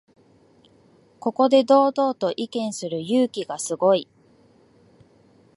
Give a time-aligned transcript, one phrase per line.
[1.19, 4.07] ここで堂々と意見する勇気がすごい